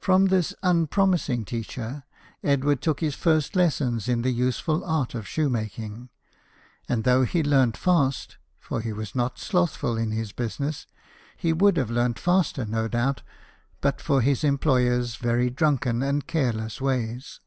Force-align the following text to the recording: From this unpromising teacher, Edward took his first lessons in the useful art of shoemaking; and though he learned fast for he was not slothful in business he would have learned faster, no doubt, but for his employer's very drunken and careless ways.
From 0.00 0.26
this 0.26 0.52
unpromising 0.64 1.44
teacher, 1.44 2.02
Edward 2.42 2.82
took 2.82 2.98
his 2.98 3.14
first 3.14 3.54
lessons 3.54 4.08
in 4.08 4.22
the 4.22 4.32
useful 4.32 4.84
art 4.84 5.14
of 5.14 5.28
shoemaking; 5.28 6.08
and 6.88 7.04
though 7.04 7.22
he 7.22 7.40
learned 7.40 7.76
fast 7.76 8.38
for 8.58 8.80
he 8.80 8.92
was 8.92 9.14
not 9.14 9.38
slothful 9.38 9.96
in 9.96 10.10
business 10.34 10.88
he 11.36 11.52
would 11.52 11.76
have 11.76 11.88
learned 11.92 12.18
faster, 12.18 12.64
no 12.64 12.88
doubt, 12.88 13.22
but 13.80 14.00
for 14.00 14.22
his 14.22 14.42
employer's 14.42 15.14
very 15.14 15.50
drunken 15.50 16.02
and 16.02 16.26
careless 16.26 16.80
ways. 16.80 17.38